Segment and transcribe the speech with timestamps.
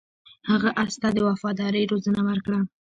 [0.49, 2.59] هغه اس ته د وفادارۍ روزنه ورکړه.